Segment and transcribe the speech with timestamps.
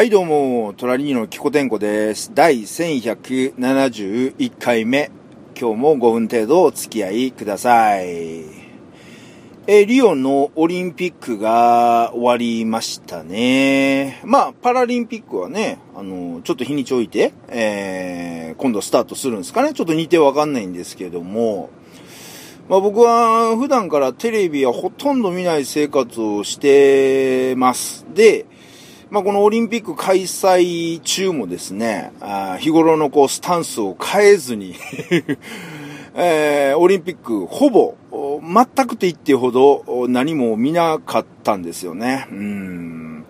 [0.00, 2.32] はいどうも、トラリーノキコテンコです。
[2.34, 5.10] 第1171回目。
[5.54, 8.46] 今日も5分程度お付き合いください。
[9.66, 14.22] えリオのオリンピックが終わりましたね。
[14.24, 19.74] まあ、パラリンピックはね、あの、ちょっと日にち置いて、えー今度スタートするんですかね。
[19.74, 21.68] ちょっと似てわかんないんですけども、
[22.70, 28.06] まあ僕は普段からテレビはほとんど見ない生活をしてます。
[28.14, 28.46] で、
[29.10, 34.76] まあこのオリンピック開催中もですね、あ日頃のこうスタンスを変えずに、
[36.14, 37.96] えーオリンピックほぼ、
[38.40, 42.28] 全くと言ってほど何も見なかったんですよね。
[42.30, 43.24] うん。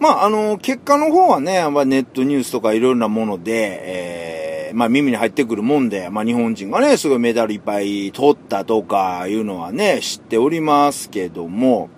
[0.00, 11.88] まああの、結果の方はね、まあ、ネットニュースとかいろいろなもので、えーまあ耳に入ってくるもんで、まあ日本人がね、すごいメダルいっぱい取ったとかいうのはね、知っておりますけども、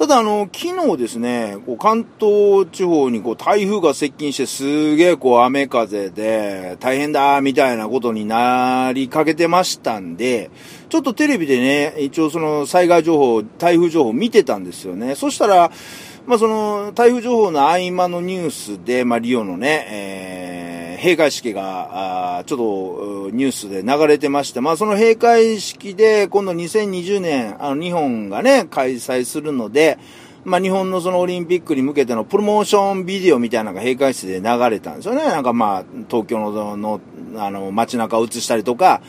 [0.00, 10.50] ただあの、昨日ですね、こう関東地方にこう台風が接近してすげえこう雨風で大変だみたいなことになりかけてましたんで、
[10.88, 15.16] ちょっとテレビでね、一応その災害情報、台風情報見てたんですよね。
[15.16, 15.70] そしたら、
[16.26, 29.98] まあその台風情報の合間のニュースで、まあリオのね、えー閉会式が、あちょっとニュースで流れてまして、まあその閉会式で今度2020年、あの日本がね、開催するので、
[30.44, 35.24] まあ日本のそのオリンピックに向けてのプロモーションビデオみたいなのが閉会式で流れたんですよね。
[35.24, 37.00] なんかまあ東京のの
[37.36, 39.00] あの街中を映したりとか、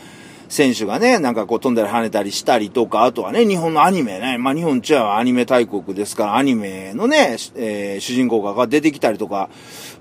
[0.52, 9.48] 選手がね、なんかこう飛んだり跳ねたりしたりとか、あとはね、日本のアニメね、まあ日本ちはアニメ大国ですから、アニメのね、えー主人公が出てきたりとか、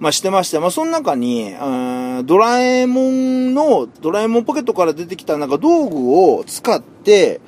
[0.02, 7.40] まあしてまして、まあその中に、うんドラえもんの、ドラえもんポケットから出てきたなんか道具を使って、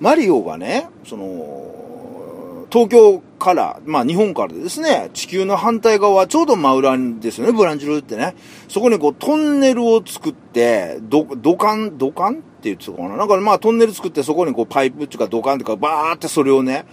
[0.00, 8.36] マリオがね、その、東京から、まあ日本からですね、地球の反対側、ちょうど真裏ですよね、ブランジルってね。
[8.68, 16.84] そこにこうトンネルを作って、ど、土管、土管って言ってたかななんかまあトンネル作ってそこにこうパイプっていうか土管っていうかバーってそれをね、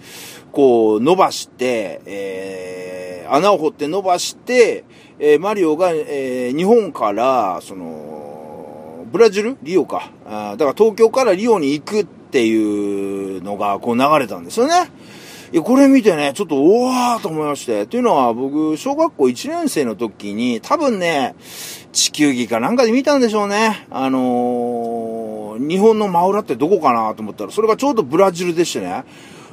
[0.50, 4.84] こう伸ばして、えー、穴を掘って伸ばして、
[5.20, 9.56] えーマリオが、えー日本から、その、ブラジル？
[9.62, 10.10] リオか。
[10.26, 14.90] あだから東京からリオに行くっていうのがこう流れたんですよね。
[15.52, 17.82] いや、これ見てね、ちょっと、おわーと思いまして。
[17.82, 21.34] っていうのは、僕、小学校1年生の時に、多分ね、
[21.92, 23.86] 地球儀かなんかで見たんでしょうね。
[23.90, 25.28] あのー
[25.58, 29.04] 日本の真裏ってどこかなと思ったら、それがちょうどブラジルでしてね。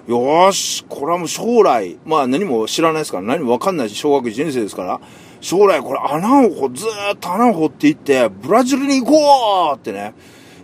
[0.07, 5.01] よーし、これはもう将来、まあ何も知らないですから、何もわかんないし、小学1年生ですから、
[5.41, 10.13] 将来これ穴を掘、ずーっと穴を掘っていって、ブラジルに行こうってね、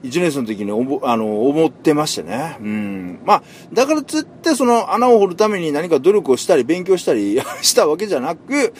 [0.04, 2.58] 1年生の時におぼあの思ってましてね。
[2.60, 3.20] うん。
[3.24, 8.74] まあ、だからつってその穴を掘るために何か努力をしたり勉強したり したわけじゃなく、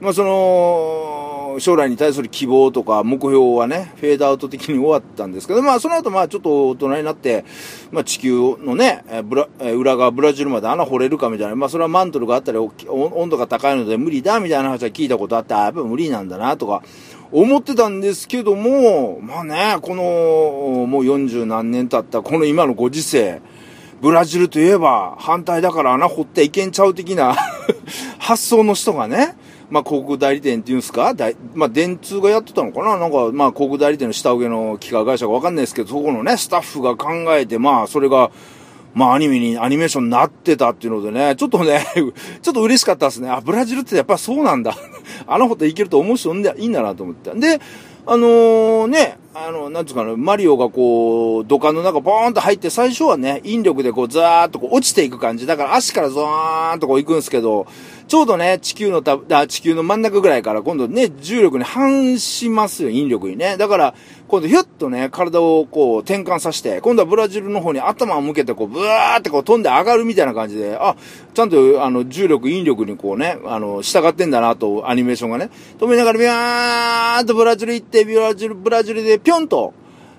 [0.00, 7.44] まあその、将来に対する希望とか目標はね、フェードアウト的に終わったんですけど、まあその後まあちょっと大人になって、
[7.90, 16.82] まあ地球のね、えブラ、え裏側ブラジルまで穴掘れるかみたいな、まあそれはマントルがあったり、温度が高いので無理だみたいな話は聞いたことあって、あやっぱ無理なんだなとか、
[17.32, 20.02] 思ってたんですけども、まあね、この、
[20.86, 23.40] もう40何年経ったこの今のご時世、
[24.00, 27.34] ブラジルといえば反対だから穴掘っていけんちゃう的な
[28.18, 29.36] 発想の人がね、
[29.70, 31.14] まあ広告代理店っていうんですか？
[31.54, 32.98] まあ電通がやってたのかな？
[32.98, 38.30] なんかまあ広告代理店の下請けの機械会社かわかんないですけど、そこのね、スタッフが考えて、まあそれが、
[38.94, 41.84] まあアニメに、アニメーションになってたっていうのでね、ちょっとね、
[42.42, 43.28] ちょっと嬉しかったですね。
[43.28, 44.74] あ、ブラジルってやっぱそうなんだ。
[45.26, 47.30] あのこといけると思う人いいんだなと思って。
[47.34, 47.60] で、
[48.08, 55.46] あのーね、あの、なんつうかな、マリオがこう、土管の中ボーンと入って、最初はね、引力でこう、ザーッとこう落ちていく感じ。
[55.46, 57.66] だから足からゾーンとこう行くんですけど、
[58.08, 63.56] ちょうどね、地球のた、あ地球の真ん中ぐらいから今度ね、重力に反しますよ、引力にね。
[63.56, 63.94] だから、
[64.28, 70.94] 今度ヒュッとね、体をこう転換させて、今度はブラジルの方に頭を向けてこう、ブワーってこう飛んで上がるみたいな感じで、あ、
[71.34, 75.50] ちゃんとあの、重力、引力にこうね、あの、従ってんだなと、アニメーションがね。
[75.78, 79.72] 止めながらビャーンとブラジル行って、ブラジル、ブラジルでぴょんと、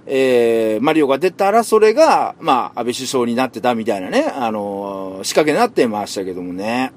[0.05, 6.93] えー、マリオが出たら、それが、まあ、安倍首相になってたみたいなね、あの仕掛けになってましたけどもね。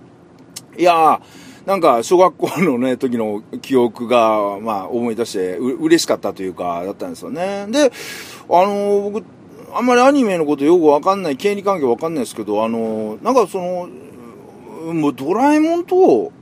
[0.78, 1.20] いやー、
[1.66, 7.66] なんか、小学校のね、時の記憶が、まあ、思い出して、う、嬉しかったというか、だったんですよね。
[7.68, 7.92] で、
[8.48, 9.24] あのー僕、
[9.74, 13.88] あんまりアニメのことよくわかんない、経理関係わかんないですけど、あのーなんかその、
[14.94, 16.32] もうドラえもんと、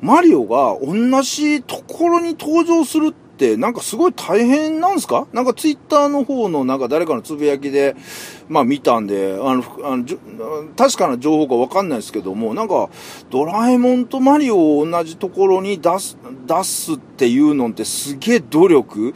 [0.00, 5.26] マリオが同じところに登場するってってなんかすごい大変なんですか？
[5.34, 7.94] なんかツイッターの方のなんか誰かのつぶやきで、
[8.48, 10.04] まあ見たんで、あの、あの
[10.74, 12.88] 確かな情報かわかんないですけども、なんか
[13.30, 16.16] ドラえもんとマリオを同じところに出す、
[16.46, 19.14] 出すっていうのってすげえ努力。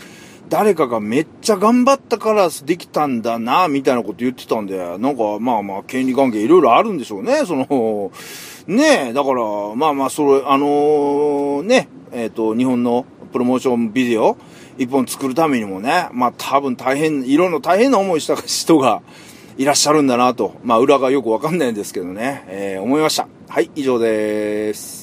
[0.51, 8.11] 誰かがめっちゃ頑張ったからできたんだな、みたいなこと言ってたんで、なんかまあまあ権利関係いろいろあるんでしょうね、その、
[8.67, 9.45] ねえ、だから、
[9.77, 14.37] まあまあ、それ、あのー、ね、えっ、ー、と、日本のプロモーションビデオ、
[14.79, 19.03] 一本作るためにもね、まあ多分大変、いろんな大変な思いした人が
[19.57, 23.29] いらっしゃるんだなと、まあ裏がよくわかんないんですけどね、えー、思いました。
[23.49, 25.00] はい、以上です。